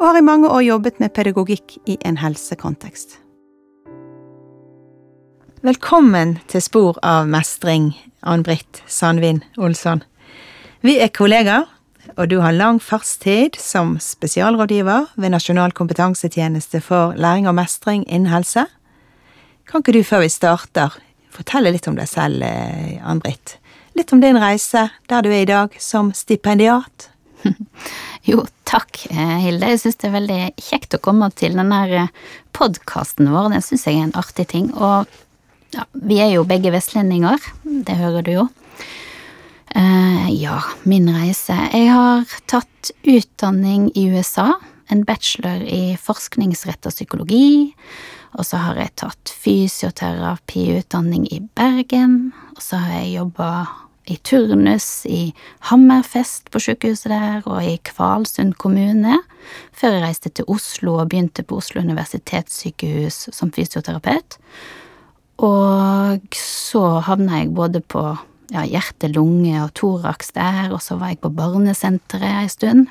og 0.00 0.06
har 0.08 0.18
i 0.18 0.24
mange 0.24 0.48
år 0.50 0.64
jobbet 0.66 0.98
med 1.00 1.12
pedagogikk 1.14 1.76
i 1.86 1.96
en 2.04 2.18
helsekontekst. 2.18 3.20
Velkommen 5.64 6.36
til 6.50 6.60
Spor 6.60 6.98
av 7.06 7.28
mestring, 7.30 7.92
Ann-Britt 8.20 8.82
Sandvin 8.90 9.40
Olsson. 9.56 10.02
Vi 10.84 10.98
er 11.00 11.12
kollegaer, 11.14 11.70
og 12.18 12.28
du 12.28 12.36
har 12.44 12.52
lang 12.52 12.82
fartstid 12.82 13.56
som 13.56 13.94
spesialrådgiver 14.02 15.14
ved 15.16 15.32
Nasjonal 15.32 15.72
kompetansetjeneste 15.72 16.82
for 16.84 17.16
læring 17.16 17.48
og 17.48 17.56
mestring 17.56 18.04
innen 18.04 18.28
helse. 18.28 18.66
Kan 19.64 19.80
ikke 19.80 19.96
du 19.96 20.02
før 20.04 20.26
vi 20.26 20.28
starter 20.34 20.98
fortelle 21.32 21.72
litt 21.72 21.88
om 21.88 21.96
deg 21.96 22.10
selv, 22.10 22.44
eh, 22.44 23.00
Ann-Britt? 23.00 23.56
Litt 23.96 24.12
om 24.12 24.20
din 24.20 24.36
reise 24.38 24.90
der 25.08 25.22
du 25.22 25.30
er 25.30 25.42
i 25.42 25.48
dag 25.48 25.74
som 25.78 26.12
stipendiat? 26.12 27.10
Jo, 28.24 28.40
takk, 28.74 29.06
eh, 29.10 29.38
Hilde. 29.44 29.68
Jeg 29.70 29.80
syns 29.82 29.98
det 30.00 30.08
er 30.08 30.18
veldig 30.18 30.40
kjekt 30.58 30.96
å 30.96 31.02
komme 31.02 31.28
til 31.38 31.54
denne 31.58 32.08
podkasten 32.56 33.30
vår. 33.30 33.52
Det 33.54 33.62
syns 33.66 33.86
jeg 33.86 34.00
er 34.00 34.08
en 34.08 34.18
artig 34.18 34.48
ting. 34.50 34.66
Og 34.74 35.06
ja, 35.74 35.84
vi 35.94 36.20
er 36.22 36.30
jo 36.34 36.48
begge 36.48 36.72
vestlendinger, 36.74 37.38
det 37.64 37.96
hører 37.98 38.22
du 38.26 38.32
jo. 38.34 38.48
Uh, 39.74 40.30
ja, 40.30 40.60
min 40.86 41.08
reise. 41.10 41.54
Jeg 41.74 41.90
har 41.90 42.22
tatt 42.50 42.92
utdanning 43.02 43.90
i 43.98 44.08
USA. 44.14 44.52
En 44.92 45.02
bachelor 45.06 45.64
i 45.66 45.96
forskningsrett 45.98 46.86
og 46.86 46.94
psykologi. 46.94 47.74
Og 48.38 48.46
så 48.46 48.56
har 48.62 48.78
jeg 48.78 48.94
tatt 49.02 49.30
fysioterapiutdanning 49.42 51.26
i 51.34 51.40
Bergen. 51.58 52.32
Og 52.54 52.62
så 52.62 52.76
har 52.82 53.00
jeg 53.00 53.16
jobba 53.18 53.50
i 54.04 54.16
turnus 54.20 55.06
i 55.08 55.32
Hammerfest 55.70 56.50
på 56.52 56.60
sykehuset 56.60 57.08
der, 57.12 57.44
og 57.48 57.64
i 57.64 57.78
Kvalsund 57.88 58.54
kommune, 58.60 59.18
før 59.72 59.96
jeg 59.96 60.04
reiste 60.04 60.32
til 60.32 60.48
Oslo 60.52 60.98
og 60.98 61.08
begynte 61.12 61.44
på 61.46 61.58
Oslo 61.60 61.80
universitetssykehus 61.84 63.28
som 63.32 63.52
fysioterapeut. 63.54 64.38
Og 65.44 66.36
så 66.38 66.84
havna 67.06 67.40
jeg 67.42 67.54
både 67.56 67.80
på 67.80 68.04
ja, 68.52 68.64
hjerte, 68.68 69.08
lunge 69.12 69.56
og 69.62 69.72
thorax 69.78 70.34
der, 70.36 70.68
og 70.72 70.82
så 70.84 70.98
var 71.00 71.14
jeg 71.14 71.22
på 71.24 71.32
barnesenteret 71.34 72.44
ei 72.44 72.52
stund. 72.52 72.86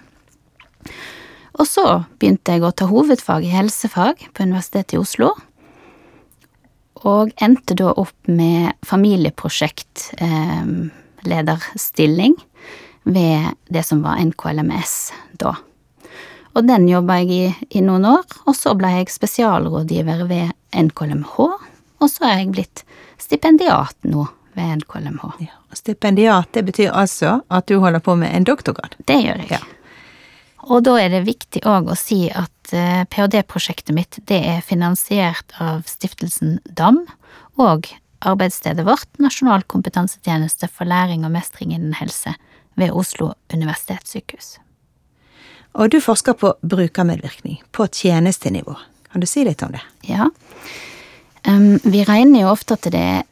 Og 1.53 1.69
så 1.69 1.85
begynte 2.17 2.55
jeg 2.55 2.65
å 2.65 2.73
ta 2.73 2.89
hovedfag 2.89 3.45
i 3.45 3.53
helsefag 3.53 4.25
på 4.33 4.47
Universitetet 4.47 4.97
i 4.97 5.01
Oslo, 5.01 5.35
og 7.03 7.33
endte 7.43 7.75
da 7.77 7.91
opp 7.99 8.29
med 8.31 8.73
familieprosjekt 8.87 10.13
eh, 10.23 10.69
ved 13.03 13.55
det 13.67 13.83
som 13.83 14.01
var 14.03 14.21
NKLMS 14.23 15.13
da. 15.41 15.55
Og 16.53 16.67
den 16.67 16.85
jobba 16.87 17.17
jeg 17.23 17.31
i, 17.33 17.43
i 17.79 17.81
noen 17.81 18.05
år, 18.05 18.23
og 18.45 18.55
så 18.55 18.75
ble 18.77 18.91
jeg 18.99 19.11
spesialrådgiver 19.11 20.23
ved 20.29 20.53
NKLMH, 20.77 21.35
og 22.03 22.09
så 22.11 22.27
er 22.29 22.43
jeg 22.43 22.53
blitt 22.53 22.83
stipendiat 23.21 23.97
nå 24.05 24.27
ved 24.53 24.83
NKLMH. 24.83 25.29
Ja. 25.47 25.55
Stipendiat, 25.73 26.51
det 26.53 26.65
betyr 26.67 26.93
altså 26.93 27.39
at 27.49 27.65
du 27.67 27.79
holder 27.81 28.03
på 28.05 28.15
med 28.19 28.35
en 28.35 28.45
doktorgrad? 28.45 28.93
Det 29.09 29.17
gjør 29.23 29.41
jeg. 29.41 29.57
Ja. 29.57 29.63
Og 30.69 30.85
da 30.85 30.95
er 31.01 31.09
det 31.11 31.25
viktig 31.27 31.63
òg 31.67 31.89
å 31.91 31.97
si 31.99 32.27
at 32.29 32.71
eh, 32.71 33.03
ph.d.-prosjektet 33.09 33.95
mitt 33.95 34.21
det 34.29 34.39
er 34.53 34.61
finansiert 34.63 35.57
av 35.59 35.83
stiftelsen 35.89 36.59
DAM 36.69 37.01
og 37.59 37.89
arbeidsstedet 38.25 38.85
vårt, 38.87 39.09
Nasjonal 39.19 39.63
kompetansetjeneste 39.69 40.69
for 40.71 40.89
læring 40.89 41.25
og 41.27 41.33
mestring 41.35 41.73
innen 41.75 41.93
helse, 41.99 42.33
ved 42.79 42.91
Oslo 42.91 43.33
universitetssykehus. 43.53 44.57
Og 45.73 45.91
du 45.93 45.99
forsker 46.01 46.33
på 46.37 46.53
brukermedvirkning 46.61 47.59
på 47.71 47.87
tjenestenivå. 47.87 48.75
Kan 49.11 49.21
du 49.21 49.27
si 49.29 49.43
litt 49.45 49.61
om 49.65 49.73
det? 49.73 49.81
Ja. 50.09 50.29
Vi 51.83 52.03
regner 52.05 52.45
jo 52.45 52.51
ofte 52.53 52.77
at 52.77 52.89
det 52.93 53.01
er 53.01 53.23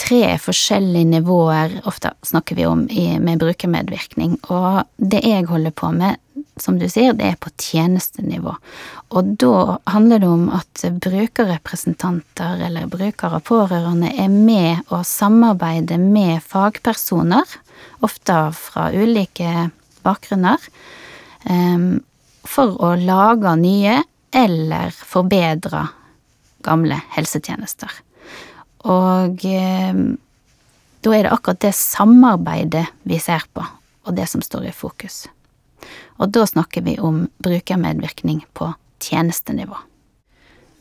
tre 0.00 0.38
forskjellige 0.40 1.04
nivåer 1.04 1.80
ofte 1.88 2.12
snakker 2.22 2.56
vi 2.56 2.66
om 2.66 2.86
i, 2.90 3.18
med 3.20 3.40
brukermedvirkning, 3.42 4.38
og 4.48 4.82
det 4.96 5.20
jeg 5.26 5.48
holder 5.50 5.74
på 5.76 5.90
med, 5.92 6.16
som 6.60 6.78
du 6.80 6.86
sier, 6.88 7.14
det 7.16 7.26
er 7.26 7.38
på 7.40 7.52
tjenestenivå. 7.60 8.54
Og 9.16 9.32
da 9.40 9.78
handler 9.92 10.22
det 10.22 10.30
om 10.30 10.48
at 10.56 10.84
brukerrepresentanter 11.04 12.64
eller 12.68 12.88
brukere 12.90 13.40
og 13.40 13.46
pårørende 13.48 14.12
er 14.12 14.32
med 14.32 14.84
og 14.88 15.04
samarbeider 15.08 16.00
med 16.00 16.40
fagpersoner, 16.44 17.56
ofte 18.04 18.38
fra 18.56 18.90
ulike 18.92 19.70
bakgrunner, 20.04 20.60
um, 21.48 22.00
for 22.48 22.76
å 22.80 22.94
lage 22.96 23.56
nye 23.60 24.00
eller 24.36 24.94
forbedre 24.96 25.88
gamle 26.64 27.00
helsetjenester. 27.16 27.90
Og 28.88 29.44
eh, 29.44 30.00
da 31.00 31.12
er 31.16 31.26
det 31.26 31.32
akkurat 31.32 31.60
det 31.64 31.74
samarbeidet 31.76 32.86
vi 33.08 33.18
ser 33.20 33.44
på, 33.52 33.64
og 34.06 34.16
det 34.16 34.28
som 34.28 34.42
står 34.44 34.70
i 34.70 34.76
fokus. 34.76 35.26
Og 36.20 36.32
da 36.32 36.44
snakker 36.46 36.84
vi 36.84 36.98
om 37.00 37.26
brukermedvirkning 37.38 38.44
på 38.52 38.72
tjenestenivå. 39.00 39.76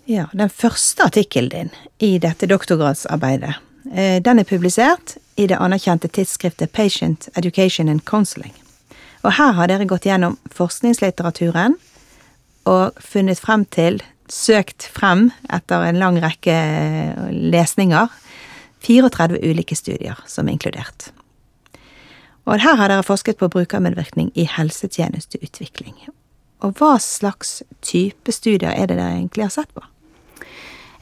Ja, 0.10 0.26
den 0.34 0.50
første 0.50 1.06
artikkelen 1.06 1.50
din 1.50 1.70
i 2.00 2.18
dette 2.20 2.48
doktorgradsarbeidet, 2.50 3.56
eh, 3.94 4.22
den 4.24 4.40
er 4.40 4.48
publisert 4.48 5.18
i 5.36 5.48
det 5.48 5.60
anerkjente 5.60 6.08
tidsskriftet 6.08 6.72
Patient 6.72 7.30
Education 7.36 7.90
and 7.90 8.04
Counseling. 8.06 8.54
Og 9.24 9.36
her 9.36 9.52
har 9.52 9.68
dere 9.68 9.86
gått 9.88 10.08
gjennom 10.08 10.38
forskningslitteraturen 10.56 11.76
og 12.66 13.00
funnet 13.00 13.40
frem 13.40 13.66
til 13.66 14.02
søkt 14.34 14.88
frem 14.94 15.30
etter 15.50 15.86
en 15.88 16.00
lang 16.02 16.20
rekke 16.22 16.56
lesninger 17.30 18.10
34 18.86 19.42
ulike 19.44 19.76
studier 19.76 20.20
som 20.30 20.48
er 20.48 20.56
inkludert. 20.56 21.10
Og 22.50 22.62
her 22.64 22.80
har 22.80 22.90
dere 22.90 23.06
forsket 23.06 23.38
på 23.42 23.50
brukermedvirkning 23.52 24.32
i 24.40 24.48
helsetjenesteutvikling. 24.50 25.96
Og 26.66 26.80
hva 26.80 26.96
slags 27.04 27.60
type 27.86 28.34
studier 28.34 28.74
er 28.74 28.90
det 28.90 28.98
dere 28.98 29.20
egentlig 29.20 29.46
har 29.46 29.54
sett 29.54 29.72
på? 29.76 29.84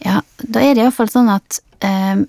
Ja, 0.04 0.20
da 0.44 0.62
er 0.62 0.76
det 0.76 0.84
iallfall 0.84 1.10
sånn 1.10 1.32
at 1.34 1.62
eh, 1.86 2.20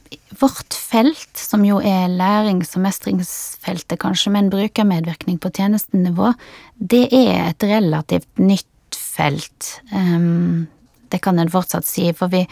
vårt 0.41 0.77
felt, 0.77 1.29
som 1.37 1.67
jo 1.67 1.83
er 1.85 2.09
lærings- 2.13 2.73
og 2.79 2.85
mestringsfeltet 2.87 4.01
kanskje, 4.01 4.33
men 4.33 4.49
brukermedvirkning 4.53 5.37
på 5.43 5.53
tjenestenivå, 5.59 6.33
det 6.79 7.09
er 7.11 7.51
et 7.51 7.69
relativt 7.69 8.31
nytt 8.41 8.97
felt. 8.97 9.75
Um, 9.93 10.69
det 11.13 11.23
kan 11.25 11.39
en 11.39 11.53
fortsatt 11.53 11.87
si, 11.87 12.09
for 12.17 12.33
vi 12.33 12.45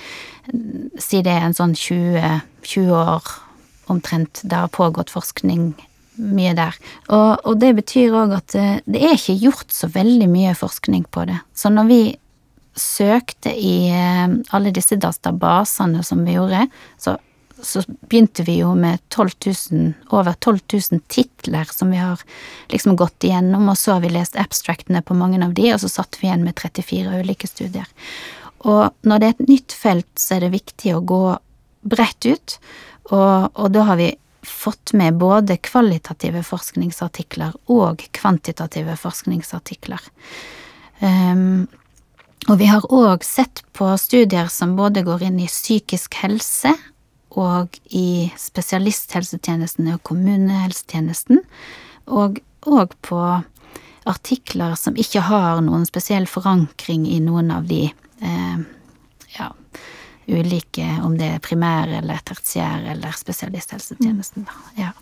sier 1.00 1.24
det 1.26 1.34
er 1.34 1.48
en 1.48 1.56
sånn 1.56 1.74
20, 1.76 2.40
20 2.66 2.94
år 2.96 3.34
omtrent 3.92 4.42
det 4.42 4.58
har 4.58 4.72
pågått 4.74 5.12
forskning 5.14 5.70
mye 6.16 6.54
der. 6.56 6.76
Og, 7.12 7.44
og 7.46 7.58
det 7.60 7.74
betyr 7.76 8.14
òg 8.16 8.34
at 8.38 8.54
det, 8.54 8.68
det, 8.88 9.02
er 9.02 9.18
ikke 9.18 9.38
gjort 9.46 9.74
så 9.74 9.90
veldig 9.92 10.28
mye 10.32 10.54
forskning 10.56 11.04
på 11.12 11.26
det. 11.28 11.38
Så 11.54 11.70
når 11.72 11.90
vi 11.90 12.00
søkte 12.76 13.52
i 13.56 13.88
eh, 13.88 14.26
alle 14.56 14.72
disse 14.74 14.98
databasene 15.00 16.02
som 16.04 16.24
vi 16.26 16.36
gjorde, 16.36 16.66
så 17.00 17.16
så 17.62 17.82
begynte 17.86 18.42
vi 18.42 18.58
jo 18.58 18.74
med 18.74 18.98
12 19.08 19.30
000, 19.72 19.92
over 20.10 20.32
12 20.32 20.58
000 20.92 21.00
titler 21.08 21.64
som 21.64 21.90
vi 21.90 21.96
har 21.96 22.20
liksom 22.68 22.96
gått 22.96 23.24
igjennom, 23.24 23.68
og 23.68 23.78
så 23.78 23.96
har 23.96 24.04
vi 24.04 24.12
lest 24.12 24.36
abstractene 24.36 25.02
på 25.02 25.16
mange 25.16 25.40
av 25.44 25.54
de, 25.56 25.70
og 25.74 25.80
så 25.80 25.88
satt 25.88 26.18
vi 26.20 26.28
igjen 26.28 26.44
med 26.44 26.56
34 26.58 27.22
ulike 27.22 27.48
studier. 27.48 27.88
Og 28.64 28.92
når 29.06 29.18
det 29.18 29.26
er 29.26 29.34
et 29.34 29.48
nytt 29.50 29.74
felt, 29.76 30.08
så 30.18 30.36
er 30.36 30.46
det 30.46 30.54
viktig 30.56 30.94
å 30.96 31.04
gå 31.04 31.24
bredt 31.86 32.26
ut, 32.26 32.56
og, 33.12 33.52
og 33.54 33.68
da 33.74 33.84
har 33.90 34.00
vi 34.00 34.10
fått 34.46 34.92
med 34.94 35.18
både 35.18 35.58
kvalitative 35.62 36.42
forskningsartikler 36.46 37.54
og 37.72 38.02
kvantitative 38.14 38.94
forskningsartikler. 38.98 40.02
Um, 41.02 41.66
og 42.46 42.60
vi 42.60 42.68
har 42.70 42.86
òg 42.94 43.24
sett 43.26 43.64
på 43.74 43.88
studier 43.98 44.50
som 44.52 44.76
både 44.78 45.02
går 45.06 45.26
inn 45.28 45.40
i 45.42 45.50
psykisk 45.50 46.14
helse 46.22 46.72
og 47.36 47.74
i 47.90 48.30
spesialisthelsetjenesten 48.38 49.90
og 49.92 50.00
kommunehelsetjenesten, 50.06 51.42
og 52.06 52.38
òg 52.66 52.94
på 53.04 53.20
artikler 54.06 54.76
som 54.78 54.96
ikke 54.96 55.24
har 55.26 55.60
noen 55.66 55.84
spesiell 55.88 56.28
forankring 56.30 57.04
i 57.10 57.18
noen 57.20 57.50
av 57.52 57.66
de 57.68 57.88
eh, 58.20 58.64
ulike, 60.26 60.86
om 61.04 61.18
det 61.18 61.28
er 61.36 61.42
primær 61.42 61.90
eller 62.00 62.22
tertiær 62.26 62.86
eller 62.90 63.14
spesialisthelsetjenesten. 63.14 64.46
da. 64.46 64.52
Ja. 64.82 64.92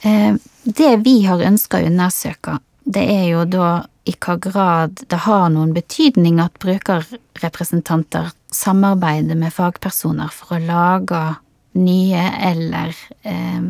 Eh, 0.00 0.34
Det 0.62 0.96
vi 1.04 1.24
har 1.24 1.42
ønska 1.42 1.78
å 1.78 1.86
undersøke, 1.86 2.58
det 2.84 3.02
er 3.10 3.24
jo 3.28 3.44
da 3.44 3.86
i 4.04 4.12
hva 4.12 4.36
grad 4.40 5.02
det 5.08 5.18
har 5.26 5.48
noen 5.50 5.74
betydning 5.74 6.40
at 6.40 6.58
brukerrepresentanter 6.60 8.30
samarbeider 8.52 9.36
med 9.36 9.52
fagpersoner 9.52 10.30
for 10.32 10.56
å 10.56 10.64
lage 10.64 11.36
nye 11.74 12.24
eller 12.40 12.94
eh, 13.22 13.62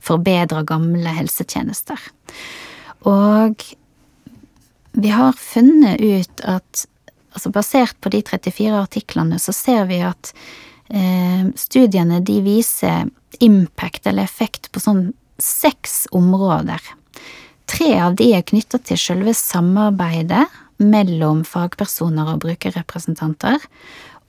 forbedre 0.00 0.62
gamle 0.64 1.08
helsetjenester. 1.08 1.98
Og 3.04 3.64
vi 4.92 5.08
har 5.08 5.32
funnet 5.32 6.00
ut 6.00 6.40
at 6.44 6.86
altså 7.32 7.52
basert 7.54 7.98
på 8.00 8.12
de 8.12 8.22
34 8.22 8.76
artiklene, 8.76 9.38
så 9.40 9.54
ser 9.56 9.86
vi 9.90 10.00
at 10.04 10.32
eh, 10.92 11.48
studiene 11.58 12.20
de 12.24 12.38
viser 12.44 13.08
impact 13.42 14.06
eller 14.06 14.28
effekt 14.28 14.70
på 14.72 14.82
sånn 14.82 15.10
seks 15.42 16.06
områder. 16.14 16.82
Tre 17.72 17.92
av 18.04 18.16
de 18.18 18.32
er 18.36 18.44
knytta 18.46 18.80
til 18.84 19.00
selve 19.00 19.34
samarbeidet 19.36 20.44
mellom 20.82 21.42
fagpersoner 21.46 22.34
og 22.34 22.42
brukerrepresentanter, 22.44 23.62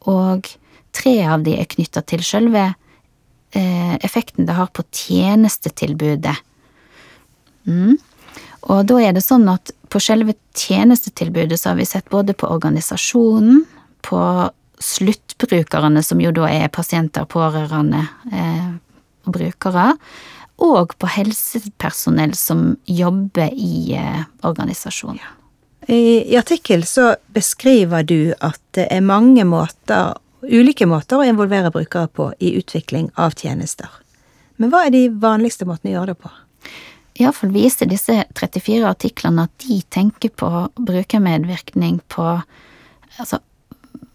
og 0.09 0.47
tre 0.93 1.15
av 1.25 1.43
de 1.45 1.57
er 1.57 1.69
knytta 1.69 2.03
til 2.07 2.23
selve 2.25 2.65
eh, 2.69 3.95
effekten 4.05 4.47
det 4.47 4.57
har 4.57 4.69
på 4.73 4.85
tjenestetilbudet. 4.93 6.35
Mm. 7.67 7.97
Og 8.71 8.85
da 8.87 8.99
er 9.03 9.15
det 9.15 9.23
sånn 9.25 9.47
at 9.51 9.73
på 9.91 9.99
selve 10.01 10.35
tjenestetilbudet 10.57 11.59
så 11.59 11.71
har 11.71 11.79
vi 11.79 11.87
sett 11.87 12.09
både 12.11 12.35
på 12.37 12.49
organisasjonen, 12.49 13.63
på 14.03 14.21
sluttbrukerne, 14.83 16.03
som 16.03 16.21
jo 16.21 16.31
da 16.35 16.47
er 16.51 16.71
pasienter, 16.73 17.27
pårørende 17.29 18.01
eh, 18.31 18.71
og 19.27 19.35
brukere, 19.37 19.93
og 20.63 20.95
på 20.99 21.09
helsepersonell 21.09 22.35
som 22.37 22.73
jobber 22.89 23.53
i 23.53 23.95
eh, 23.99 24.25
organisasjonen. 24.47 25.23
I, 25.87 26.37
artikkel 26.39 26.85
så 26.87 27.13
beskriver 27.35 28.05
du 28.07 28.33
at 28.39 28.61
det 28.77 28.87
er 28.91 29.03
mange 29.03 29.43
måter, 29.43 30.15
ulike 30.43 30.87
måter 30.87 31.19
å 31.19 31.27
involvere 31.27 31.73
brukere 31.75 32.07
på 32.07 32.29
i 32.39 32.53
utvikling 32.59 33.09
av 33.19 33.35
tjenester. 33.35 33.91
Men 34.55 34.71
hva 34.71 34.85
er 34.87 34.95
de 34.95 35.09
vanligste 35.11 35.67
måtene 35.67 35.91
å 35.91 35.97
gjøre 35.97 36.13
det 36.13 36.21
på? 36.23 36.31
Iallfall 37.19 37.51
viser 37.53 37.89
disse 37.89 38.23
34 38.33 38.87
artiklene 38.89 39.45
at 39.45 39.65
de 39.65 39.81
tenker 39.93 40.33
på 40.33 40.49
brukermedvirkning 40.79 41.99
på 42.09 42.25
altså, 43.19 43.39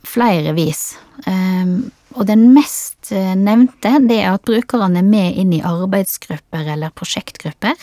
flere 0.06 0.54
vis. 0.56 0.96
Um, 1.26 1.90
og 2.16 2.26
den 2.26 2.48
mest 2.54 3.10
eh, 3.14 3.34
nevnte, 3.36 3.92
det 4.08 4.16
er 4.22 4.32
at 4.32 4.46
brukerne 4.48 5.02
er 5.02 5.06
med 5.06 5.36
inn 5.38 5.52
i 5.54 5.60
arbeidsgrupper 5.66 6.70
eller 6.72 6.94
prosjektgrupper. 6.96 7.76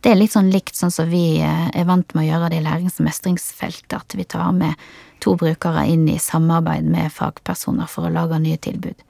Det 0.00 0.12
er 0.12 0.16
litt 0.20 0.32
sånn 0.32 0.52
likt 0.54 0.78
sånn 0.78 0.94
som 0.94 1.10
vi 1.10 1.40
eh, 1.42 1.66
er 1.68 1.88
vant 1.88 2.14
med 2.14 2.24
å 2.24 2.28
gjøre 2.28 2.52
det 2.52 2.60
i 2.62 2.64
lærings- 2.64 3.00
og 3.02 3.08
mestringsfeltet, 3.08 3.96
at 3.98 4.16
vi 4.16 4.24
tar 4.24 4.54
med 4.56 4.78
to 5.24 5.34
brukere 5.40 5.84
inn 5.90 6.06
i 6.08 6.20
samarbeid 6.22 6.86
med 6.86 7.12
fagpersoner 7.12 7.90
for 7.90 8.06
å 8.06 8.14
lage 8.14 8.38
nye 8.40 8.60
tilbud. 8.62 9.04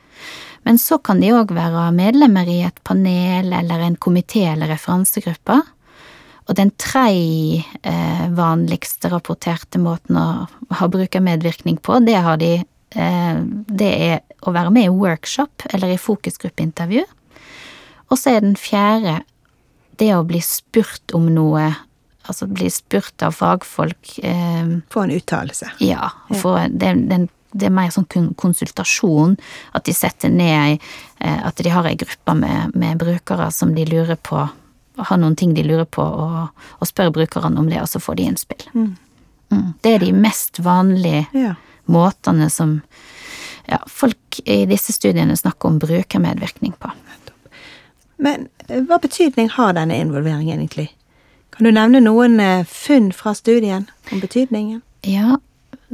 Men 0.64 0.78
så 0.80 0.98
kan 1.04 1.20
de 1.20 1.32
òg 1.36 1.52
være 1.54 1.90
medlemmer 1.96 2.48
i 2.48 2.62
et 2.66 2.78
panel 2.88 3.52
eller 3.52 3.84
en 3.84 3.96
komité 4.00 4.46
eller 4.52 4.70
referansegruppe. 4.72 5.58
Og 6.44 6.56
den 6.58 6.70
tredje 6.80 7.62
eh, 7.88 8.24
vanligste 8.36 9.08
rapporterte 9.12 9.80
måten 9.80 10.18
å 10.20 10.26
ha 10.76 10.88
brukermedvirkning 10.92 11.78
på, 11.84 12.00
det, 12.04 12.16
har 12.20 12.40
de, 12.40 12.50
eh, 12.96 13.38
det 13.68 13.92
er 14.08 14.18
å 14.44 14.52
være 14.52 14.72
med 14.72 14.88
i 14.88 14.92
workshop 14.92 15.64
eller 15.72 15.94
i 15.94 16.00
fokusgruppeintervju. 16.00 17.04
Og 18.12 18.20
så 18.20 18.34
er 18.34 18.44
den 18.44 18.58
fjerde 18.60 19.22
det 20.00 20.10
å 20.16 20.24
bli 20.26 20.40
spurt 20.44 21.14
om 21.16 21.30
noe, 21.32 21.70
altså 22.28 22.48
bli 22.50 22.68
spurt 22.72 23.24
av 23.24 23.36
fagfolk. 23.36 24.18
Eh, 24.20 24.76
Få 24.92 25.06
en 25.06 25.14
uttalelse. 25.16 25.72
ja, 25.80 26.10
få 26.42 26.58
den, 26.68 27.06
den 27.08 27.28
det 27.54 27.68
er 27.68 27.74
mer 27.74 27.92
sånn 27.94 28.08
konsultasjon, 28.40 29.36
at 29.78 29.86
de 29.86 29.94
setter 29.94 30.32
ned 30.32 30.82
eh, 31.20 31.40
At 31.46 31.60
de 31.62 31.70
har 31.70 31.86
ei 31.86 31.96
gruppe 31.98 32.34
med, 32.34 32.74
med, 32.74 32.98
brukere 32.98 33.50
som 33.54 33.74
de 33.76 33.86
lurer 33.86 34.18
på 34.18 34.40
Har 34.98 35.18
noen 35.18 35.36
ting 35.38 35.54
de 35.54 35.62
lurer 35.66 35.86
på, 35.86 36.02
og, 36.02 36.66
og 36.78 36.90
spør 36.90 37.12
brukerne 37.14 37.58
om 37.60 37.70
det, 37.70 37.80
og 37.82 37.88
så 37.90 37.98
får 38.02 38.18
de 38.18 38.26
innspill. 38.30 38.66
Mm. 38.74 38.90
Mm. 39.50 39.70
Det 39.82 39.94
er 39.94 40.04
de 40.04 40.12
mest 40.14 40.60
vanlige 40.62 41.26
Ja. 41.34 41.54
måtene 41.90 42.46
som 42.50 42.80
ja, 43.66 43.80
folk 43.90 44.38
i 44.44 44.64
disse 44.70 44.92
studiene 44.94 45.36
snakker 45.36 45.68
om 45.68 45.80
brukermedvirkning 45.82 46.76
på. 46.78 46.90
Men 48.22 48.48
eh, 48.68 48.82
hva 48.86 49.00
betydning 49.02 49.50
har 49.56 49.74
denne 49.74 49.98
involveringen 49.98 50.62
egentlig? 50.62 50.92
Kan 51.54 51.66
du 51.66 51.74
nevne 51.74 52.02
noen 52.04 52.38
eh, 52.42 52.66
funn 52.66 53.10
fra 53.14 53.34
studien 53.34 53.88
om 54.12 54.22
betydningen? 54.22 54.82
Ja, 55.02 55.38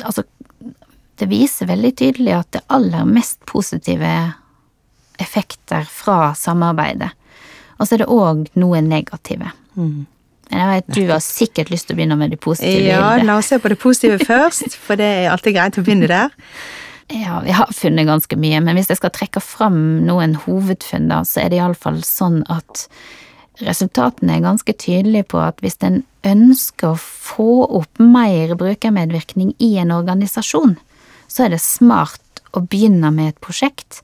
altså 0.04 0.24
det 1.20 1.28
viser 1.30 1.68
veldig 1.70 1.92
tydelig 2.00 2.34
at 2.36 2.52
det 2.56 2.64
aller 2.72 3.08
mest 3.08 3.42
positive 3.48 4.12
effekter 5.20 5.84
fra 5.84 6.32
samarbeidet. 6.36 7.10
Og 7.80 7.88
så 7.88 7.96
er 7.96 8.02
det 8.02 8.10
òg 8.12 8.48
noe 8.60 8.80
negative. 8.84 9.52
Mm. 9.76 10.06
Jeg 10.50 10.66
vet, 10.66 10.86
Du 10.96 11.06
har 11.12 11.22
sikkert 11.22 11.70
lyst 11.70 11.86
til 11.86 11.94
å 11.94 12.00
begynne 12.00 12.18
med 12.18 12.32
det 12.34 12.40
positive. 12.42 12.88
Ja, 12.88 13.14
la 13.22 13.38
oss 13.38 13.52
se 13.52 13.60
på 13.62 13.70
det 13.70 13.78
positive 13.80 14.18
først, 14.32 14.74
for 14.74 14.98
det 14.98 15.06
er 15.06 15.30
alltid 15.30 15.56
greit 15.56 15.78
å 15.78 15.84
begynne 15.86 16.10
der. 16.10 16.34
Ja, 17.10 17.40
vi 17.42 17.54
har 17.54 17.70
funnet 17.74 18.06
ganske 18.06 18.36
mye, 18.38 18.60
men 18.62 18.78
hvis 18.78 18.90
jeg 18.90 19.00
skal 19.00 19.12
trekke 19.14 19.42
fram 19.42 19.80
noen 20.06 20.36
hovedfunn, 20.44 21.08
da, 21.10 21.24
så 21.26 21.44
er 21.44 21.50
det 21.50 21.58
iallfall 21.58 22.02
sånn 22.06 22.42
at 22.50 22.86
resultatene 23.60 24.36
er 24.36 24.44
ganske 24.44 24.74
tydelige 24.78 25.26
på 25.32 25.40
at 25.42 25.58
hvis 25.62 25.78
en 25.86 26.02
ønsker 26.26 26.94
å 26.94 27.00
få 27.00 27.50
opp 27.80 28.00
mer 28.02 28.54
brukermedvirkning 28.58 29.54
i 29.58 29.74
en 29.82 29.92
organisasjon, 29.94 30.76
så 31.30 31.46
er 31.46 31.54
det 31.54 31.62
smart 31.62 32.42
å 32.58 32.62
begynne 32.66 33.12
med 33.14 33.32
et 33.34 33.40
prosjekt 33.42 34.00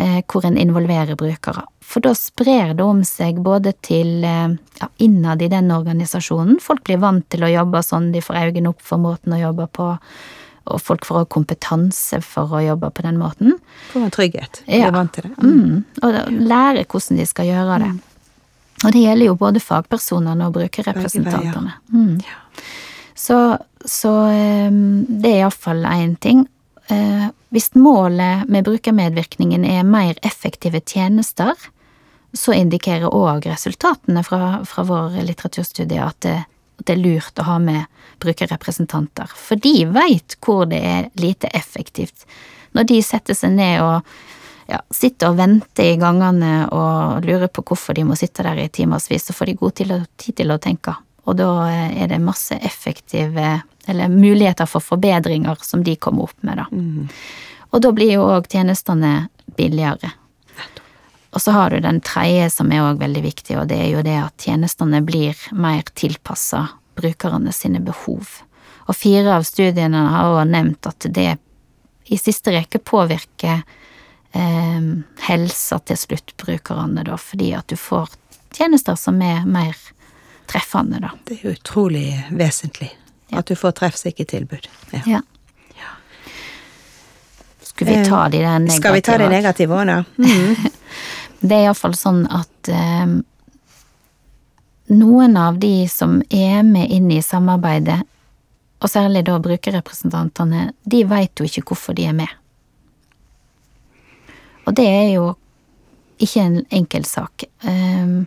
eh, 0.00 0.22
hvor 0.30 0.46
en 0.48 0.56
involverer 0.58 1.18
brukere. 1.20 1.66
For 1.84 2.00
da 2.00 2.14
sprer 2.16 2.72
det 2.78 2.84
om 2.84 3.02
seg 3.04 3.42
både 3.44 3.74
til 3.84 4.24
eh, 4.24 4.54
ja, 4.80 4.88
innad 5.04 5.44
i 5.44 5.50
den 5.52 5.68
organisasjonen, 5.74 6.56
folk 6.64 6.86
blir 6.88 7.02
vant 7.02 7.26
til 7.32 7.44
å 7.44 7.52
jobbe 7.52 7.82
sånn, 7.84 8.08
de 8.14 8.24
får 8.24 8.40
øynene 8.46 8.72
opp 8.72 8.80
for 8.82 9.02
måten 9.02 9.36
å 9.36 9.42
jobbe 9.42 9.68
på, 9.76 9.90
og 10.64 10.80
folk 10.80 11.04
får 11.04 11.20
også 11.20 11.32
kompetanse 11.36 12.22
for 12.24 12.56
å 12.56 12.62
jobbe 12.64 12.88
på 12.96 13.04
den 13.04 13.18
måten. 13.20 13.58
Får 13.92 14.06
en 14.06 14.14
trygghet. 14.16 14.62
Ja. 14.64 14.88
Er 14.88 14.96
vant 14.96 15.12
til 15.12 15.28
det. 15.28 15.34
Mm, 15.44 15.84
og 16.00 16.16
da- 16.16 16.24
lære 16.32 16.86
hvordan 16.88 17.20
de 17.20 17.26
skal 17.28 17.50
gjøre 17.52 17.78
det. 17.84 17.92
Og 18.84 18.92
det 18.96 19.02
gjelder 19.04 19.28
jo 19.28 19.36
både 19.40 19.60
fagpersonene 19.62 20.48
og 20.48 20.56
brukerrepresentantene. 20.56 21.76
Mm. 21.92 22.16
Så, 23.14 23.36
så 23.84 24.14
eh, 24.32 24.72
det 24.72 25.30
er 25.30 25.42
iallfall 25.44 25.84
én 25.92 26.16
ting. 26.20 26.46
Eh, 26.92 27.28
Hvis 27.54 27.70
målet 27.78 28.48
med 28.50 28.64
brukermedvirkningen 28.66 29.64
er 29.64 29.84
mer 29.86 30.14
effektive 30.26 30.80
tjenester, 30.82 31.54
så 32.34 32.50
indikerer 32.52 33.06
òg 33.14 33.46
resultatene 33.46 34.24
fra, 34.26 34.64
fra 34.66 34.82
vår 34.82 35.20
litteraturstudie 35.22 36.02
at 36.02 36.18
det, 36.26 36.34
at 36.80 36.86
det 36.88 36.96
er 36.96 37.02
lurt 37.04 37.38
å 37.38 37.44
ha 37.46 37.58
med 37.62 37.84
brukerrepresentanter. 38.18 39.30
For 39.30 39.54
de 39.62 39.84
veit 39.94 40.34
hvor 40.42 40.66
det 40.66 40.80
er 40.82 41.06
lite 41.22 41.46
effektivt. 41.54 42.26
Når 42.74 42.88
de 42.90 42.98
setter 43.06 43.38
seg 43.38 43.54
ned 43.54 43.78
og 43.84 44.02
ja, 44.66 44.80
sitter 44.90 45.30
og 45.30 45.38
venter 45.38 45.92
i 45.92 45.98
gangene 46.00 46.64
og 46.74 47.22
lurer 47.28 47.46
på 47.54 47.62
hvorfor 47.70 47.94
de 47.94 48.02
må 48.08 48.16
sitte 48.18 48.42
der 48.42 48.58
i 48.64 48.68
timevis, 48.68 49.28
så 49.28 49.36
får 49.36 49.52
de 49.52 49.54
god 49.60 49.74
tid 49.78 49.86
til, 49.86 49.94
å- 50.00 50.06
tid 50.18 50.36
til 50.42 50.50
å 50.50 50.58
tenke. 50.58 50.96
Og 51.28 51.38
da 51.38 51.48
eh, 51.70 52.02
er 52.02 52.10
det 52.10 52.18
masse 52.20 52.58
effektive, 52.66 53.60
eller 53.86 54.08
muligheter 54.08 54.66
for 54.66 54.84
forbedringer 54.84 55.58
som 55.62 55.84
de 55.84 55.96
kommer 55.96 56.28
opp 56.28 56.42
med, 56.42 56.62
da. 56.62 56.66
Og 57.74 57.82
da 57.82 57.90
blir 57.92 58.14
jo 58.14 58.28
òg 58.30 58.46
tjenestene 58.50 59.28
billigere. 59.58 60.12
Og 61.34 61.42
så 61.42 61.50
har 61.50 61.70
du 61.70 61.80
den 61.82 62.00
tredje 62.00 62.50
som 62.54 62.70
er 62.72 62.84
òg 62.86 63.00
veldig 63.02 63.22
viktig, 63.24 63.56
og 63.58 63.66
det 63.68 63.80
er 63.82 63.88
jo 63.90 64.02
det 64.06 64.14
at 64.22 64.44
tjenestene 64.46 65.00
blir 65.02 65.38
mer 65.50 65.82
tilpassa 65.98 66.68
brukerne 66.94 67.52
sine 67.52 67.82
behov. 67.82 68.36
Og 68.86 68.94
fire 68.94 69.34
av 69.34 69.46
studiene 69.48 70.04
har 70.14 70.30
òg 70.30 70.46
nevnt 70.52 70.86
at 70.86 71.08
det 71.10 71.32
i 72.04 72.18
siste 72.20 72.54
rekke 72.54 72.78
påvirker 72.78 73.64
eh, 74.30 74.88
helsa 75.26 75.80
til 75.82 75.98
sluttbrukerne, 75.98 77.02
da, 77.02 77.18
fordi 77.18 77.50
at 77.58 77.66
du 77.72 77.80
får 77.80 78.14
tjenester 78.54 78.94
som 78.94 79.18
er 79.24 79.42
mer 79.48 79.74
treffende, 80.46 81.00
da. 81.02 81.16
Det 81.26 81.40
er 81.40 81.48
jo 81.48 81.56
utrolig 81.58 82.08
vesentlig 82.30 82.92
at 83.32 83.46
du 83.46 83.56
får 83.56 83.76
treffsikkert 83.80 84.28
tilbud. 84.28 84.68
Ja. 84.92 85.00
Ja. 85.06 85.22
Skal 87.62 87.86
vi 87.86 88.00
ta 88.04 88.28
de 88.28 88.38
der 88.38 88.58
negative? 88.58 88.80
Skal 88.80 88.94
vi 88.94 89.00
ta 89.00 89.18
de 89.18 89.28
negative 89.28 89.78
òg, 89.78 89.86
da? 89.86 90.02
Mm. 90.18 90.56
Det 91.44 91.56
er 91.56 91.66
iallfall 91.66 91.92
sånn 91.98 92.22
at 92.32 92.68
eh, 92.72 93.16
noen 94.96 95.36
av 95.36 95.58
de 95.60 95.88
som 95.92 96.22
er 96.30 96.62
med 96.64 96.88
inn 96.92 97.10
i 97.12 97.20
samarbeidet, 97.22 98.00
og 98.80 98.90
særlig 98.90 99.24
da 99.28 99.36
brukerrepresentantene, 99.40 100.70
de 100.84 101.02
veit 101.08 101.40
jo 101.40 101.48
ikke 101.48 101.64
hvorfor 101.68 101.96
de 101.96 102.08
er 102.08 102.16
med. 102.16 102.32
Og 104.64 104.76
det 104.76 104.86
er 104.88 105.08
jo 105.14 105.26
ikke 106.22 106.44
en 106.44 106.58
enkel 106.72 107.04
sak. 107.08 107.46
Um, 107.64 108.26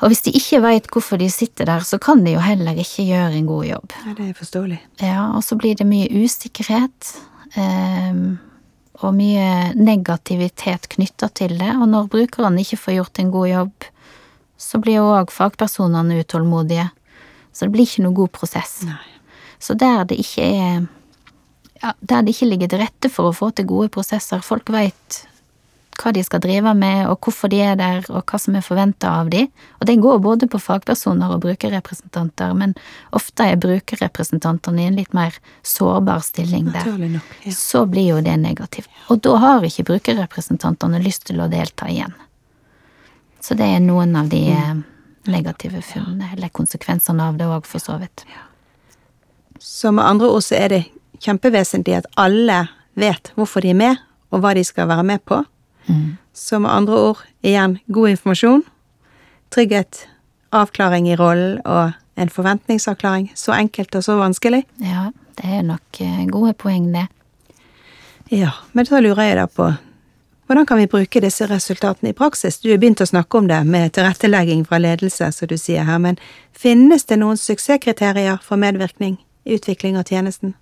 og 0.00 0.08
hvis 0.08 0.22
de 0.24 0.32
ikke 0.36 0.62
veit 0.64 0.86
hvorfor 0.92 1.20
de 1.20 1.28
sitter 1.32 1.68
der, 1.68 1.84
så 1.84 1.98
kan 2.00 2.24
de 2.24 2.34
jo 2.34 2.42
heller 2.44 2.78
ikke 2.78 3.04
gjøre 3.04 3.34
en 3.36 3.48
god 3.48 3.66
jobb. 3.68 3.96
Ja, 4.06 4.14
det 4.16 4.28
er 4.30 4.38
forståelig. 4.38 4.78
Ja, 5.02 5.24
og 5.36 5.44
så 5.44 5.58
blir 5.60 5.76
det 5.76 5.88
mye 5.88 6.08
usikkerhet. 6.24 7.10
Um, 7.56 8.38
og 9.00 9.14
mye 9.16 9.72
negativitet 9.76 10.88
knytta 10.92 11.30
til 11.32 11.56
det, 11.60 11.72
og 11.72 11.88
når 11.88 12.10
brukerne 12.12 12.60
ikke 12.60 12.78
får 12.80 12.96
gjort 12.98 13.20
en 13.22 13.32
god 13.32 13.48
jobb, 13.48 13.86
så 14.60 14.80
blir 14.82 14.98
jo 14.98 15.06
òg 15.16 15.32
fagpersonene 15.32 16.20
utålmodige. 16.20 16.90
Så 17.52 17.66
det 17.66 17.74
blir 17.74 17.88
ikke 17.88 18.04
noe 18.04 18.18
god 18.18 18.32
prosess. 18.36 18.80
Nei. 18.86 19.00
Så 19.60 19.76
der 19.76 20.04
det 20.08 20.20
ikke 20.20 20.44
er 20.44 20.86
ja, 21.80 21.92
Der 22.00 22.22
det 22.24 22.34
ikke 22.34 22.48
ligger 22.48 22.68
til 22.68 22.80
rette 22.82 23.08
for 23.12 23.30
å 23.30 23.36
få 23.36 23.50
til 23.56 23.66
gode 23.68 23.88
prosesser, 23.92 24.42
folk 24.44 24.68
veit 24.72 25.22
hva 26.00 26.12
de 26.16 26.22
skal 26.24 26.40
drive 26.40 26.72
med, 26.76 27.02
og 27.10 27.18
hvorfor 27.24 27.50
de 27.52 27.60
er 27.64 27.76
der, 27.76 28.04
og 28.08 28.24
hva 28.28 28.38
som 28.40 28.56
er 28.56 28.64
forventa 28.64 29.12
av 29.20 29.30
de. 29.32 29.44
Og 29.80 29.88
det 29.88 29.98
går 30.00 30.20
både 30.24 30.48
på 30.50 30.60
fagpersoner 30.62 31.34
og 31.34 31.42
brukerrepresentanter, 31.44 32.54
men 32.56 32.74
ofte 33.16 33.50
er 33.50 33.60
brukerrepresentantene 33.60 34.84
i 34.84 34.88
en 34.88 34.98
litt 35.00 35.12
mer 35.16 35.36
sårbar 35.66 36.24
stilling 36.24 36.70
der. 36.72 36.88
Nok, 37.00 37.34
ja. 37.44 37.54
Så 37.56 37.84
blir 37.90 38.14
jo 38.14 38.20
det 38.24 38.36
negativt. 38.40 38.88
Og 39.12 39.20
da 39.24 39.36
har 39.42 39.66
ikke 39.66 39.88
brukerrepresentantene 39.92 41.02
lyst 41.04 41.28
til 41.28 41.42
å 41.42 41.50
delta 41.52 41.90
igjen. 41.92 42.14
Så 43.40 43.56
det 43.56 43.68
er 43.72 43.84
noen 43.84 44.16
av 44.20 44.28
de 44.32 44.44
mm. 44.52 44.82
negative 45.32 45.82
funnene, 45.84 46.32
eller 46.36 46.52
konsekvensene 46.52 47.30
av 47.30 47.40
det 47.40 47.48
òg, 47.48 47.68
for 47.68 47.82
så 47.82 47.96
vidt. 48.00 48.24
Så 49.60 49.92
med 49.92 50.04
andre 50.04 50.28
ord 50.32 50.44
så 50.44 50.56
er 50.56 50.72
det 50.72 50.82
kjempevesentlig 51.20 52.00
at 52.00 52.08
alle 52.20 52.62
vet 53.00 53.32
hvorfor 53.36 53.64
de 53.64 53.74
er 53.74 53.80
med, 53.80 54.04
og 54.30 54.44
hva 54.44 54.54
de 54.56 54.64
skal 54.64 54.88
være 54.88 55.04
med 55.04 55.24
på. 55.28 55.42
Mm. 55.86 56.16
Så 56.32 56.58
med 56.58 56.70
andre 56.70 57.00
ord, 57.10 57.18
igjen, 57.42 57.78
god 57.86 58.14
informasjon, 58.14 58.62
trygghet, 59.54 60.06
avklaring 60.50 61.08
i 61.10 61.16
rollen 61.16 61.60
og 61.64 61.92
en 62.20 62.30
forventningsavklaring. 62.30 63.32
Så 63.34 63.52
enkelt 63.52 63.94
og 63.94 64.04
så 64.04 64.16
vanskelig. 64.20 64.64
Ja, 64.84 65.10
det 65.40 65.52
er 65.58 65.62
nok 65.66 66.00
eh, 66.00 66.26
gode 66.30 66.54
poeng, 66.54 66.90
det. 66.94 67.06
Ja, 68.30 68.52
men 68.72 68.86
da 68.86 69.00
lurer 69.00 69.26
jeg 69.26 69.38
da 69.40 69.46
på 69.50 69.72
hvordan 70.50 70.66
kan 70.66 70.78
vi 70.78 70.86
bruke 70.90 71.20
disse 71.22 71.46
resultatene 71.46 72.10
i 72.10 72.14
praksis? 72.18 72.56
Du 72.58 72.72
har 72.72 72.78
begynt 72.82 72.98
å 72.98 73.06
snakke 73.06 73.38
om 73.38 73.46
det 73.46 73.60
med 73.70 73.92
tilrettelegging 73.94 74.64
fra 74.66 74.80
ledelse, 74.82 75.28
som 75.30 75.46
du 75.46 75.54
sier 75.54 75.86
her, 75.86 76.00
men 76.02 76.16
finnes 76.50 77.06
det 77.06 77.20
noen 77.20 77.38
suksesskriterier 77.38 78.40
for 78.42 78.58
medvirkning 78.58 79.20
i 79.46 79.54
utvikling 79.54 79.94
av 79.94 80.10
tjenesten? 80.10 80.56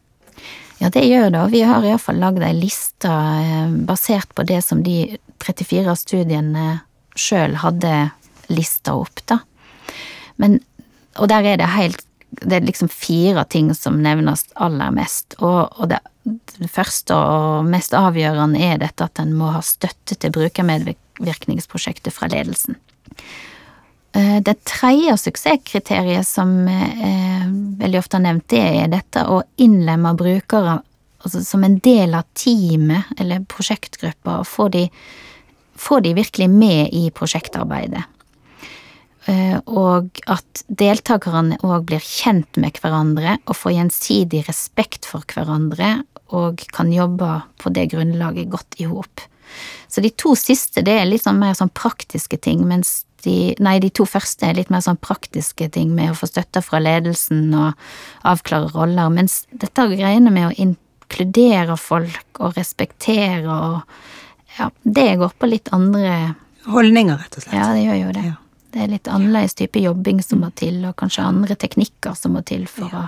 Ja, 0.79 0.91
det 0.95 1.05
gjør 1.09 1.33
det, 1.33 1.41
og 1.43 1.53
vi 1.55 1.65
har 1.67 1.85
iallfall 1.85 2.21
lagd 2.23 2.43
ei 2.47 2.55
liste 2.55 3.11
eh, 3.11 3.71
basert 3.89 4.31
på 4.37 4.45
det 4.47 4.61
som 4.63 4.85
de 4.87 5.19
34 5.43 5.97
studiene 5.99 6.67
sjøl 7.19 7.57
hadde 7.65 7.95
lista 8.53 8.95
opp, 8.95 9.25
da. 9.27 9.41
Men, 10.39 10.61
og 11.19 11.31
der 11.33 11.47
er 11.51 11.59
det 11.59 11.73
helt 11.75 12.05
det 12.29 12.59
er 12.59 12.67
liksom 12.67 12.91
fire 12.93 13.45
ting 13.49 13.71
som 13.75 14.03
nevnes 14.05 14.45
aller 14.61 14.93
mest, 14.95 15.35
og, 15.41 15.73
og 15.81 15.89
det, 15.91 15.99
det, 16.59 16.69
første 16.71 17.17
og 17.17 17.67
mest 17.67 17.97
avgjørende 17.97 18.61
er 18.63 18.81
dette 18.83 19.07
at 19.09 19.23
en 19.23 19.33
må 19.39 19.51
ha 19.55 19.63
støtte 19.65 20.19
til 20.21 20.35
brukermedvirkningsprosjektet 20.37 22.15
fra 22.15 22.29
ledelsen. 22.31 22.77
Eh, 24.17 24.38
det 24.43 24.65
tredje 24.65 25.17
suksesskriteriet 25.21 26.27
som 26.27 26.53
er 26.71 27.00
eh, 27.05 27.49
veldig 27.83 28.00
ofte 28.00 28.19
er 28.19 28.25
nevnt, 28.25 28.49
det 28.50 28.62
er 28.83 28.93
dette 28.93 29.25
å 29.29 29.43
innlemme 29.61 30.15
brukere 30.19 30.79
altså 31.19 31.43
som 31.45 31.65
en 31.67 31.79
del 31.83 32.15
av 32.15 32.29
teamet 32.38 33.19
eller 33.19 33.47
prosjektgruppa, 33.50 34.38
og 34.41 34.47
få 34.47 34.69
de, 34.73 34.87
få 35.79 35.99
de 36.05 36.15
virkelig 36.17 36.49
med 36.50 36.95
i 36.95 37.09
prosjektarbeidet. 37.15 38.05
Eh, 39.29 39.57
og 39.67 40.23
at 40.31 40.62
deltakerne 40.69 41.59
òg 41.67 41.88
blir 41.91 42.05
kjent 42.05 42.57
med 42.57 42.79
hverandre 42.81 43.37
og 43.45 43.59
får 43.59 43.75
gjensidig 43.77 44.45
respekt 44.47 45.09
for 45.11 45.27
hverandre 45.29 45.99
og 46.37 46.62
kan 46.73 46.93
jobbe 46.93 47.43
på 47.61 47.73
det 47.75 47.91
grunnlaget 47.93 48.49
godt 48.53 48.79
i 48.81 48.88
hop. 48.88 49.27
Så 49.88 50.00
de 50.05 50.12
to 50.17 50.35
siste 50.37 50.85
det 50.85 50.95
er 51.00 51.09
litt 51.09 51.25
sånn 51.25 51.41
mer 51.41 51.57
sånn 51.57 51.73
praktiske 51.73 52.38
ting, 52.41 52.65
mens 52.69 53.03
de, 53.25 53.55
nei, 53.63 53.79
de 53.83 53.91
to 53.95 54.07
første 54.09 54.47
er 54.47 54.59
litt 54.59 54.71
mer 54.71 54.83
sånn 54.85 55.01
praktiske 55.01 55.69
ting 55.75 55.95
med 55.97 56.13
å 56.13 56.19
få 56.19 56.29
støtte 56.31 56.63
fra 56.65 56.81
ledelsen 56.83 57.49
og 57.57 57.89
avklare 58.29 58.71
roller, 58.75 59.11
mens 59.15 59.43
dette 59.51 59.89
greiene 59.91 60.33
med 60.35 60.51
å 60.51 60.55
inkludere 60.55 61.79
folk 61.81 62.43
og 62.43 62.59
respektere 62.59 63.49
og 63.49 63.81
ja, 64.59 64.71
det 64.83 65.13
går 65.21 65.35
på 65.39 65.51
litt 65.51 65.71
andre 65.75 66.35
Holdninger, 66.69 67.17
rett 67.17 67.37
og 67.39 67.45
slett. 67.45 67.55
Ja, 67.57 67.69
det 67.73 67.85
gjør 67.87 67.99
jo 68.03 68.09
det. 68.13 68.23
Ja. 68.27 68.35
Det 68.75 68.81
er 68.85 68.91
litt 68.93 69.09
annerledes 69.09 69.55
type 69.57 69.81
jobbing 69.81 70.19
som 70.21 70.43
må 70.45 70.51
til, 70.59 70.83
og 70.85 70.97
kanskje 71.01 71.25
andre 71.25 71.57
teknikker 71.57 72.17
som 72.19 72.35
må 72.37 72.43
til 72.45 72.67
for 72.69 72.93
ja. 72.93 73.07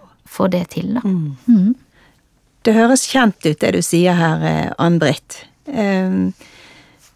å 0.00 0.06
få 0.24 0.46
det 0.52 0.62
til, 0.72 0.94
da. 0.96 1.02
Mm. 1.04 1.34
Mm. 1.50 1.74
Det 2.64 2.74
høres 2.74 3.04
kjent 3.10 3.36
ut, 3.44 3.58
det 3.60 3.74
du 3.76 3.82
sier 3.84 4.16
her, 4.16 4.46
eh, 4.48 4.70
Ann-Britt. 4.82 5.42
Um, 5.68 6.32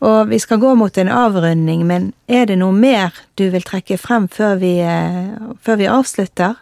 og 0.01 0.31
vi 0.31 0.39
skal 0.41 0.61
gå 0.61 0.75
mot 0.81 0.99
en 0.99 1.11
avrunding, 1.13 1.85
men 1.87 2.11
er 2.29 2.47
det 2.49 2.57
noe 2.61 2.73
mer 2.73 3.17
du 3.37 3.51
vil 3.53 3.65
trekke 3.67 3.99
frem 4.01 4.29
før 4.33 4.57
vi, 4.63 4.79
eh, 4.81 5.35
før 5.61 5.77
vi 5.77 5.91
avslutter? 5.93 6.57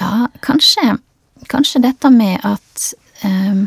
Ja, 0.00 0.28
kanskje, 0.40 0.98
kanskje 1.52 1.82
dette 1.84 2.10
med 2.10 2.40
at 2.44 2.94
eh, 3.22 3.64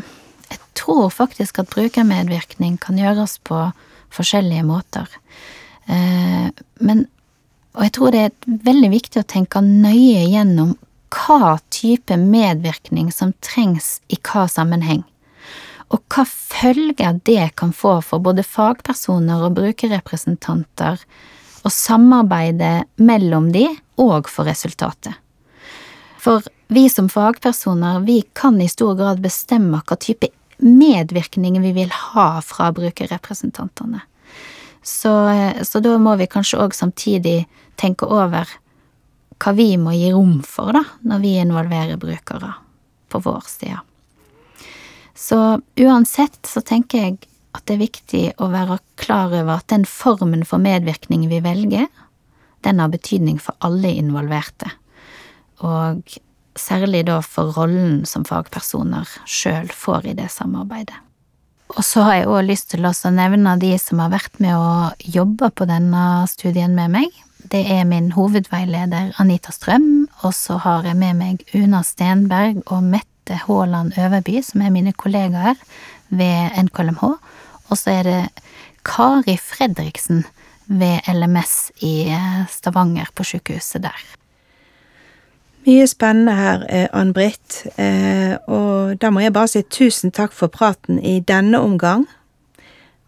Jeg 0.48 0.58
tror 0.74 1.10
faktisk 1.10 1.58
at 1.58 1.68
brukermedvirkning 1.68 2.78
kan 2.80 2.96
gjøres 2.96 3.38
på 3.44 3.72
forskjellige 4.14 4.64
måter. 4.64 5.06
Eh, 5.86 6.50
men 6.80 7.06
Og 7.74 7.82
jeg 7.84 7.92
tror 7.92 8.10
det 8.10 8.20
er 8.20 8.30
veldig 8.64 8.90
viktig 8.90 9.20
å 9.20 9.28
tenke 9.28 9.60
nøye 9.60 10.24
gjennom 10.32 10.76
hva 11.14 11.58
type 11.70 12.16
medvirkning 12.16 13.12
som 13.12 13.34
trengs 13.40 14.00
i 14.08 14.16
hva 14.16 14.48
sammenheng 14.48 15.04
og 15.88 16.02
hva 16.12 16.24
følger 16.28 17.20
det 17.24 17.54
kan 17.56 17.72
få 17.72 17.98
for 18.04 18.20
både 18.24 18.44
fagpersoner 18.44 19.46
og 19.46 19.56
brukerrepresentanter 19.56 21.00
å 21.64 21.72
samarbeide 21.72 22.72
mellom 23.00 23.50
de 23.54 23.66
og 24.00 24.28
for 24.30 24.48
resultatet. 24.48 25.14
For 26.18 26.44
vi 26.68 26.88
som 26.92 27.08
fagpersoner, 27.08 28.02
vi 28.04 28.20
kan 28.36 28.60
i 28.60 28.68
stor 28.68 28.98
grad 28.98 29.22
bestemme 29.24 29.80
hva 29.80 29.96
type 29.96 30.28
medvirkning 30.58 31.60
vi 31.62 31.72
vil 31.72 31.92
ha 31.94 32.28
fra 32.44 32.70
brukerrepresentantene. 32.74 34.02
Så, 34.82 35.12
så 35.62 35.80
da 35.84 35.96
må 36.00 36.16
vi 36.20 36.28
kanskje 36.30 36.60
òg 36.62 36.76
samtidig 36.76 37.42
tenke 37.80 38.08
over 38.08 38.50
hva 39.38 39.52
vi 39.54 39.72
må 39.80 39.94
gi 39.94 40.10
rom 40.12 40.40
for, 40.46 40.74
da, 40.74 40.84
når 41.06 41.22
vi 41.22 41.36
involverer 41.40 42.00
brukere 42.00 42.54
på 43.08 43.20
vår 43.24 43.44
side. 43.48 43.87
Så 45.18 45.60
uansett 45.80 46.38
så 46.46 46.62
tenker 46.62 47.02
jeg 47.02 47.16
at 47.56 47.64
det 47.66 47.74
er 47.74 47.82
viktig 47.82 48.22
å 48.38 48.50
være 48.52 48.78
klar 49.00 49.32
over 49.32 49.58
at 49.58 49.66
den 49.72 49.86
formen 49.88 50.44
for 50.46 50.62
medvirkning 50.62 51.26
vi 51.30 51.40
velger, 51.42 51.88
den 52.62 52.78
har 52.82 52.92
betydning 52.92 53.40
for 53.42 53.58
alle 53.64 53.90
involverte, 53.98 54.70
og 55.62 56.18
særlig 56.58 57.04
da 57.06 57.18
for 57.22 57.54
rollen 57.54 58.04
som 58.06 58.26
fagpersoner 58.26 59.10
sjøl 59.26 59.70
får 59.74 60.10
i 60.10 60.16
det 60.18 60.30
samarbeidet. 60.34 60.96
Og 61.76 61.84
så 61.84 62.06
har 62.06 62.14
jeg 62.16 62.28
òg 62.32 62.46
lyst 62.48 62.70
til 62.72 62.86
å 62.88 62.92
nevne 63.12 63.58
de 63.60 63.74
som 63.80 64.00
har 64.00 64.14
vært 64.14 64.38
med 64.40 64.56
å 64.56 64.94
jobbe 65.04 65.50
på 65.52 65.66
denne 65.68 66.24
studien 66.30 66.72
med 66.78 66.94
meg. 66.94 67.18
Det 67.52 67.60
er 67.70 67.84
min 67.88 68.10
hovedveileder 68.16 69.12
Anita 69.20 69.52
Strøm, 69.52 70.08
og 70.24 70.32
så 70.34 70.56
har 70.64 70.88
jeg 70.88 70.96
med 70.98 71.20
meg 71.20 71.44
Una 71.54 71.82
Stenberg 71.86 72.62
og 72.66 72.86
Mette 72.86 73.07
Mette 73.28 73.44
Haaland 73.46 73.92
Øverby, 73.98 74.42
som 74.42 74.62
er 74.62 74.70
mine 74.70 74.92
kollegaer 74.92 75.54
ved 76.08 76.62
NKLMH. 76.64 77.04
Og 77.68 77.76
så 77.76 77.90
er 77.90 78.02
det 78.02 78.28
Kari 78.84 79.36
Fredriksen 79.36 80.24
ved 80.66 81.00
LMS 81.12 81.70
i 81.80 82.08
eh, 82.08 82.46
Stavanger, 82.48 83.10
på 83.14 83.24
sykehuset 83.24 83.82
der. 83.82 83.98
Mye 85.66 85.86
spennende 85.86 86.32
her, 86.32 86.64
eh, 86.68 86.88
Ann-Britt, 86.92 87.66
eh, 87.76 88.38
og 88.48 88.96
da 89.00 89.10
må 89.10 89.20
jeg 89.20 89.32
bare 89.32 89.52
si 89.52 89.62
tusen 89.62 90.10
takk 90.10 90.32
for 90.32 90.48
praten 90.48 90.98
i 90.98 91.20
denne 91.20 91.60
omgang. 91.60 92.06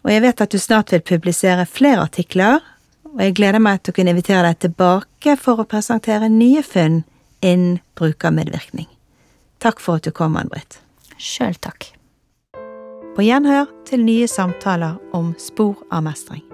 Og 0.05 0.13
jeg 0.13 0.23
vet 0.23 0.41
at 0.41 0.53
du 0.53 0.59
snart 0.59 0.93
vil 0.93 1.01
publisere 1.01 1.67
flere 1.67 2.05
artikler, 2.05 2.61
og 3.05 3.25
jeg 3.25 3.35
gleder 3.41 3.59
meg 3.59 3.81
til 3.81 3.93
å 3.93 3.97
kunne 3.97 4.13
invitere 4.13 4.45
deg 4.53 4.61
tilbake 4.69 5.41
for 5.41 5.61
å 5.61 5.69
presentere 5.69 6.29
nye 6.29 6.63
funn 6.63 7.05
innen 7.41 7.81
brukermedvirkning. 7.97 8.89
Takk 9.61 9.81
for 9.81 10.01
at 10.01 10.07
du 10.09 10.11
kom, 10.17 10.39
Ann-Britt. 10.41 10.79
Sjøl 11.21 11.59
takk. 11.61 11.91
På 13.13 13.25
gjenhør 13.27 13.69
til 13.85 14.07
nye 14.07 14.29
samtaler 14.31 14.97
om 15.17 15.35
spor 15.37 15.83
av 15.93 16.07
mestring. 16.07 16.50